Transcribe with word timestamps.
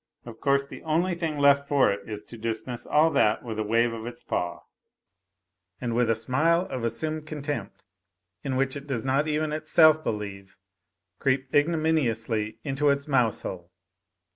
Of 0.25 0.39
course 0.39 0.65
the 0.65 0.81
only 0.81 1.13
thing 1.13 1.37
left 1.37 1.67
for 1.67 1.91
it 1.91 2.09
is 2.09 2.23
to 2.23 2.35
dismiss 2.35 2.87
all 2.87 3.11
that 3.11 3.43
with 3.43 3.59
a 3.59 3.63
wave 3.63 3.93
of 3.93 4.07
its 4.07 4.23
paw, 4.23 4.61
and, 5.79 5.93
with 5.93 6.09
a 6.09 6.15
smile 6.15 6.65
of 6.71 6.83
assumed 6.83 7.27
contempt 7.27 7.83
in 8.43 8.55
which 8.55 8.75
it 8.75 8.87
does 8.87 9.05
not 9.05 9.27
even 9.27 9.53
itself 9.53 10.03
believe, 10.03 10.57
creep 11.19 11.53
ignominiously 11.53 12.57
into 12.63 12.89
its 12.89 13.07
mouse 13.07 13.41
hole. 13.41 13.69